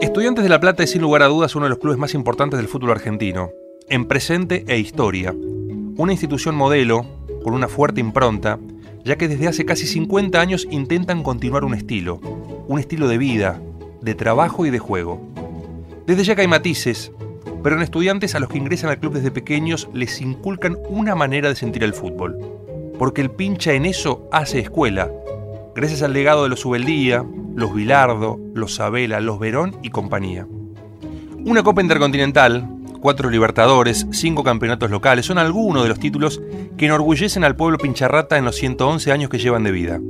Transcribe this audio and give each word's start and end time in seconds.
Estudiantes 0.00 0.44
de 0.44 0.48
La 0.48 0.60
Plata 0.60 0.82
es 0.82 0.90
sin 0.90 1.02
lugar 1.02 1.22
a 1.22 1.26
dudas 1.26 1.54
uno 1.56 1.66
de 1.66 1.70
los 1.70 1.78
clubes 1.78 1.98
más 1.98 2.14
importantes 2.14 2.58
del 2.58 2.68
fútbol 2.68 2.92
argentino, 2.92 3.50
en 3.88 4.06
presente 4.06 4.64
e 4.68 4.78
historia. 4.78 5.34
Una 5.96 6.12
institución 6.12 6.54
modelo, 6.54 7.04
con 7.42 7.54
una 7.54 7.68
fuerte 7.68 8.00
impronta, 8.00 8.58
ya 9.04 9.16
que 9.16 9.28
desde 9.28 9.48
hace 9.48 9.64
casi 9.64 9.86
50 9.86 10.40
años 10.40 10.66
intentan 10.70 11.22
continuar 11.22 11.64
un 11.64 11.74
estilo, 11.74 12.20
un 12.68 12.78
estilo 12.78 13.08
de 13.08 13.18
vida, 13.18 13.60
de 14.00 14.14
trabajo 14.14 14.66
y 14.66 14.70
de 14.70 14.78
juego. 14.78 15.20
Desde 16.06 16.24
ya 16.24 16.34
que 16.34 16.42
hay 16.42 16.48
matices, 16.48 17.12
pero 17.62 17.76
en 17.76 17.82
estudiantes 17.82 18.34
a 18.34 18.40
los 18.40 18.48
que 18.48 18.58
ingresan 18.58 18.90
al 18.90 19.00
club 19.00 19.14
desde 19.14 19.30
pequeños 19.30 19.88
les 19.92 20.20
inculcan 20.20 20.78
una 20.88 21.14
manera 21.14 21.48
de 21.48 21.56
sentir 21.56 21.82
el 21.84 21.94
fútbol 21.94 22.58
porque 22.98 23.20
el 23.20 23.30
pincha 23.30 23.72
en 23.72 23.86
eso 23.86 24.28
hace 24.32 24.58
escuela, 24.58 25.10
gracias 25.74 26.02
al 26.02 26.12
legado 26.12 26.42
de 26.42 26.48
los 26.48 26.64
Ubeldía, 26.64 27.24
los 27.58 27.74
Vilardo, 27.74 28.38
los 28.54 28.76
Sabela, 28.76 29.18
los 29.20 29.40
Verón 29.40 29.76
y 29.82 29.90
compañía. 29.90 30.46
Una 31.44 31.64
Copa 31.64 31.82
Intercontinental, 31.82 32.68
cuatro 33.00 33.30
Libertadores, 33.30 34.06
cinco 34.12 34.44
campeonatos 34.44 34.92
locales 34.92 35.26
son 35.26 35.38
algunos 35.38 35.82
de 35.82 35.88
los 35.88 35.98
títulos 35.98 36.40
que 36.76 36.86
enorgullecen 36.86 37.42
al 37.42 37.56
pueblo 37.56 37.76
pincharrata 37.76 38.38
en 38.38 38.44
los 38.44 38.54
111 38.54 39.10
años 39.10 39.28
que 39.28 39.38
llevan 39.38 39.64
de 39.64 39.72
vida. 39.72 40.00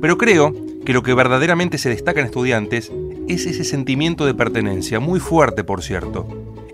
Pero 0.00 0.16
creo 0.16 0.54
que 0.86 0.92
lo 0.92 1.02
que 1.02 1.14
verdaderamente 1.14 1.78
se 1.78 1.88
destaca 1.88 2.20
en 2.20 2.26
estudiantes 2.26 2.92
es 3.26 3.46
ese 3.46 3.64
sentimiento 3.64 4.24
de 4.24 4.34
pertenencia, 4.34 5.00
muy 5.00 5.18
fuerte 5.18 5.64
por 5.64 5.82
cierto. 5.82 6.28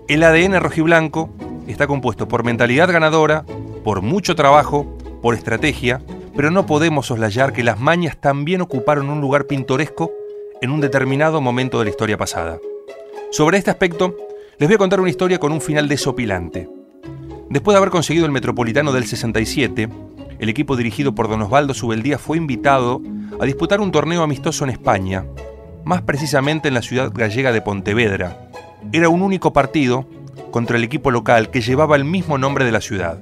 El 0.07 0.21
ADN 0.21 0.59
rojiblanco 0.59 1.31
está 1.65 1.87
compuesto 1.87 2.27
por 2.27 2.43
mentalidad 2.43 2.91
ganadora, 2.91 3.43
por 3.83 4.03
mucho 4.03 4.35
trabajo 4.35 4.97
por 5.23 5.33
estrategia, 5.33 5.99
pero 6.35 6.51
no 6.51 6.65
podemos 6.65 7.07
soslayar 7.07 7.53
que 7.53 7.63
las 7.63 7.79
mañas 7.79 8.17
también 8.17 8.61
ocuparon 8.61 9.09
un 9.09 9.21
lugar 9.21 9.47
pintoresco 9.47 10.11
en 10.61 10.71
un 10.71 10.81
determinado 10.81 11.41
momento 11.41 11.79
de 11.79 11.85
la 11.85 11.89
historia 11.89 12.17
pasada. 12.17 12.59
Sobre 13.31 13.57
este 13.57 13.71
aspecto, 13.71 14.15
les 14.57 14.69
voy 14.69 14.75
a 14.75 14.79
contar 14.79 14.99
una 14.99 15.09
historia 15.09 15.39
con 15.39 15.51
un 15.51 15.61
final 15.61 15.87
desopilante. 15.87 16.69
Después 17.49 17.73
de 17.73 17.77
haber 17.79 17.89
conseguido 17.89 18.25
el 18.25 18.31
Metropolitano 18.31 18.93
del 18.93 19.05
67, 19.05 19.89
el 20.39 20.49
equipo 20.49 20.75
dirigido 20.75 21.13
por 21.13 21.27
Don 21.27 21.41
Osvaldo 21.41 21.73
Subeldía 21.73 22.17
fue 22.17 22.37
invitado 22.37 23.01
a 23.39 23.45
disputar 23.45 23.81
un 23.81 23.91
torneo 23.91 24.23
amistoso 24.23 24.63
en 24.63 24.69
España, 24.69 25.25
más 25.83 26.01
precisamente 26.01 26.67
en 26.67 26.73
la 26.73 26.81
ciudad 26.81 27.11
gallega 27.13 27.51
de 27.51 27.61
Pontevedra. 27.61 28.49
Era 28.93 29.09
un 29.09 29.21
único 29.21 29.53
partido 29.53 30.05
contra 30.51 30.77
el 30.77 30.83
equipo 30.83 31.11
local 31.11 31.49
que 31.49 31.61
llevaba 31.61 31.95
el 31.95 32.05
mismo 32.05 32.37
nombre 32.37 32.65
de 32.65 32.71
la 32.71 32.81
ciudad. 32.81 33.19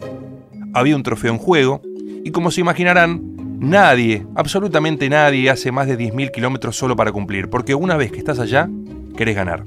Había 0.73 0.95
un 0.95 1.03
trofeo 1.03 1.31
en 1.31 1.39
juego 1.39 1.81
y 2.23 2.31
como 2.31 2.51
se 2.51 2.61
imaginarán, 2.61 3.21
nadie, 3.59 4.25
absolutamente 4.35 5.09
nadie, 5.09 5.49
hace 5.49 5.71
más 5.71 5.87
de 5.87 5.97
10.000 5.97 6.31
kilómetros 6.31 6.77
solo 6.77 6.95
para 6.95 7.11
cumplir, 7.11 7.49
porque 7.49 7.75
una 7.75 7.97
vez 7.97 8.11
que 8.11 8.19
estás 8.19 8.39
allá, 8.39 8.69
querés 9.17 9.35
ganar. 9.35 9.63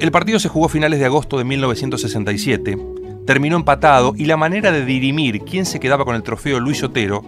El 0.00 0.10
partido 0.10 0.38
se 0.38 0.48
jugó 0.48 0.66
a 0.66 0.70
finales 0.70 0.98
de 0.98 1.06
agosto 1.06 1.38
de 1.38 1.44
1967, 1.44 2.78
terminó 3.26 3.56
empatado 3.56 4.14
y 4.16 4.26
la 4.26 4.36
manera 4.36 4.70
de 4.72 4.84
dirimir 4.84 5.40
quién 5.40 5.64
se 5.64 5.80
quedaba 5.80 6.04
con 6.04 6.14
el 6.16 6.22
trofeo 6.22 6.60
Luis 6.60 6.82
Otero 6.82 7.22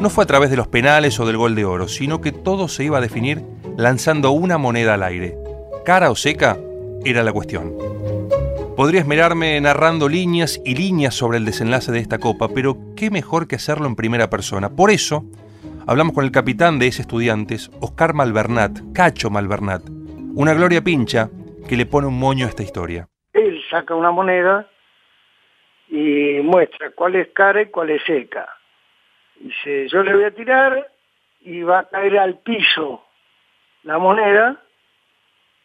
no 0.00 0.08
fue 0.10 0.24
a 0.24 0.26
través 0.26 0.50
de 0.50 0.56
los 0.56 0.68
penales 0.68 1.20
o 1.20 1.26
del 1.26 1.36
gol 1.36 1.54
de 1.54 1.64
oro, 1.64 1.86
sino 1.86 2.20
que 2.20 2.32
todo 2.32 2.68
se 2.68 2.84
iba 2.84 2.98
a 2.98 3.02
definir 3.02 3.42
lanzando 3.76 4.30
una 4.30 4.58
moneda 4.58 4.94
al 4.94 5.02
aire. 5.02 5.36
Cara 5.84 6.10
o 6.10 6.16
seca 6.16 6.58
era 7.04 7.22
la 7.22 7.32
cuestión. 7.32 7.74
Podría 8.80 9.02
esmerarme 9.02 9.60
narrando 9.60 10.08
líneas 10.08 10.58
y 10.64 10.74
líneas 10.74 11.14
sobre 11.14 11.36
el 11.36 11.44
desenlace 11.44 11.92
de 11.92 11.98
esta 11.98 12.16
copa, 12.16 12.48
pero 12.48 12.76
qué 12.96 13.10
mejor 13.10 13.46
que 13.46 13.56
hacerlo 13.56 13.86
en 13.86 13.94
primera 13.94 14.30
persona. 14.30 14.70
Por 14.74 14.90
eso, 14.90 15.22
hablamos 15.86 16.14
con 16.14 16.24
el 16.24 16.32
capitán 16.32 16.78
de 16.78 16.86
ese 16.86 17.02
estudiantes, 17.02 17.70
Oscar 17.82 18.14
Malvernat, 18.14 18.78
Cacho 18.94 19.28
Malvernat, 19.28 19.82
una 20.34 20.54
gloria 20.54 20.80
pincha 20.80 21.28
que 21.68 21.76
le 21.76 21.84
pone 21.84 22.06
un 22.06 22.18
moño 22.18 22.46
a 22.46 22.48
esta 22.48 22.62
historia. 22.62 23.06
Él 23.34 23.62
saca 23.68 23.94
una 23.94 24.12
moneda 24.12 24.66
y 25.90 26.40
muestra 26.42 26.90
cuál 26.92 27.16
es 27.16 27.28
cara 27.34 27.60
y 27.60 27.66
cuál 27.66 27.90
es 27.90 28.02
seca. 28.04 28.48
Dice, 29.40 29.88
yo 29.88 30.02
le 30.02 30.14
voy 30.14 30.24
a 30.24 30.34
tirar 30.34 30.90
y 31.42 31.60
va 31.60 31.80
a 31.80 31.84
caer 31.90 32.18
al 32.18 32.38
piso 32.38 33.04
la 33.82 33.98
moneda, 33.98 34.58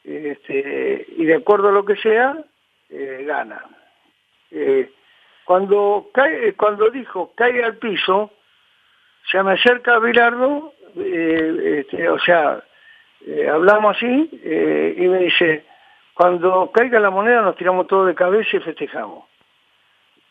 este, 0.03 1.06
y 1.16 1.24
de 1.24 1.36
acuerdo 1.36 1.70
a 1.70 1.72
lo 1.72 1.86
que 1.86 1.96
sea, 1.96 2.44
eh, 2.90 3.23
gana. 3.25 3.62
Eh, 4.51 4.91
cuando, 5.44 6.09
cae, 6.13 6.53
cuando 6.53 6.90
dijo 6.90 7.34
cae 7.35 7.63
al 7.63 7.78
piso, 7.78 8.31
se 9.29 9.41
me 9.44 9.53
acerca 9.53 10.00
Bilardo, 10.00 10.73
eh, 10.97 11.79
este, 11.79 12.09
o 12.09 12.19
sea, 12.19 12.63
hablamos 13.51 13.97
así, 13.97 14.29
y 14.34 15.07
me 15.07 15.19
dice, 15.19 15.66
cuando 16.13 16.72
caiga 16.72 17.00
la 17.00 17.09
moneda 17.09 17.41
nos 17.41 17.56
tiramos 17.56 17.88
todos 17.88 18.07
de 18.07 18.16
cabeza 18.16 18.57
y 18.57 18.59
festejamos. 18.59 19.25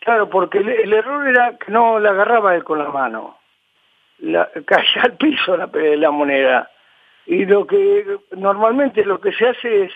Claro, 0.01 0.29
porque 0.29 0.59
el, 0.59 0.93
error 0.93 1.27
era 1.27 1.57
que 1.59 1.73
no 1.73 1.99
la 1.99 2.11
agarraba 2.11 2.55
él 2.55 2.63
con 2.63 2.79
la 2.79 2.91
mano, 2.91 3.39
la, 4.19 4.49
caía 4.67 5.03
al 5.03 5.17
piso 5.17 5.57
la, 5.57 5.69
la 5.73 6.11
moneda. 6.11 6.71
Y 7.27 7.47
lo 7.47 7.67
que 7.67 8.19
normalmente 8.33 9.05
lo 9.05 9.21
que 9.21 9.33
se 9.33 9.49
hace 9.49 9.85
es 9.85 9.93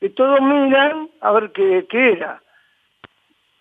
que 0.00 0.10
todos 0.10 0.40
miran 0.40 1.08
a 1.20 1.32
ver 1.32 1.52
qué, 1.52 2.12
era. 2.12 2.40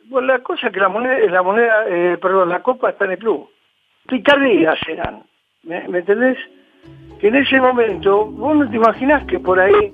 Bueno, 0.05 0.27
la 0.27 0.39
cosa 0.39 0.67
es 0.67 0.73
que 0.73 0.79
la 0.79 0.89
moneda, 0.89 1.17
la 1.29 1.41
moneda 1.41 1.85
eh, 1.87 2.17
perdón, 2.21 2.49
la 2.49 2.61
copa 2.61 2.91
está 2.91 3.05
en 3.05 3.11
el 3.11 3.17
club. 3.17 3.49
Picardías 4.07 4.79
eran, 4.87 5.23
¿me, 5.63 5.77
entendés? 5.85 6.37
Que 7.19 7.27
en 7.27 7.35
ese 7.35 7.59
momento, 7.59 8.25
vos 8.25 8.55
no 8.55 8.69
te 8.69 8.75
imaginás 8.75 9.25
que 9.25 9.39
por 9.39 9.59
ahí 9.59 9.93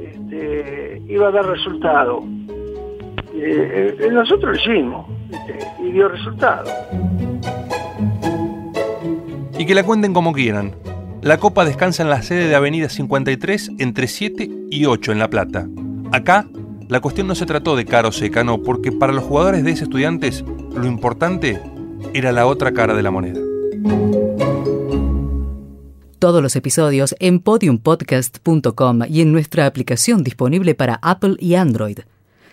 este, 0.00 1.02
iba 1.06 1.28
a 1.28 1.32
dar 1.32 1.46
resultado. 1.46 2.22
Eh, 3.34 3.96
eh, 4.00 4.08
nosotros 4.12 4.56
lo 4.56 4.72
hicimos 4.72 5.06
y 5.80 5.90
dio 5.90 6.08
resultado. 6.08 6.70
Y 9.58 9.66
que 9.66 9.74
la 9.74 9.84
cuenten 9.84 10.14
como 10.14 10.32
quieran. 10.32 10.72
La 11.24 11.38
copa 11.38 11.64
descansa 11.64 12.02
en 12.02 12.10
la 12.10 12.20
sede 12.20 12.48
de 12.48 12.54
Avenida 12.54 12.90
53 12.90 13.70
entre 13.78 14.08
7 14.08 14.50
y 14.70 14.84
8 14.84 15.12
en 15.12 15.18
La 15.18 15.30
Plata. 15.30 15.66
Acá, 16.12 16.46
la 16.86 17.00
cuestión 17.00 17.26
no 17.26 17.34
se 17.34 17.46
trató 17.46 17.76
de 17.76 17.86
caro 17.86 18.10
o 18.10 18.12
seca, 18.12 18.44
no, 18.44 18.62
porque 18.62 18.92
para 18.92 19.14
los 19.14 19.24
jugadores 19.24 19.64
de 19.64 19.70
ese 19.70 19.84
estudiantes 19.84 20.44
lo 20.76 20.86
importante 20.86 21.62
era 22.12 22.30
la 22.30 22.46
otra 22.46 22.74
cara 22.74 22.92
de 22.92 23.02
la 23.02 23.10
moneda. 23.10 23.40
Todos 26.18 26.42
los 26.42 26.56
episodios 26.56 27.16
en 27.18 27.40
podiumpodcast.com 27.40 29.00
y 29.08 29.22
en 29.22 29.32
nuestra 29.32 29.64
aplicación 29.64 30.24
disponible 30.24 30.74
para 30.74 30.98
Apple 31.00 31.36
y 31.38 31.54
Android. 31.54 32.00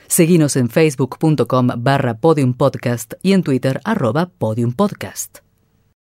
Seguimos 0.07 0.55
en 0.55 0.69
facebook.com 0.69 1.67
barra 1.75 2.13
podiumpodcast 2.13 3.15
y 3.21 3.33
en 3.33 3.43
Twitter 3.43 3.81
arroba 3.83 4.29
podiumpodcast. 4.37 5.39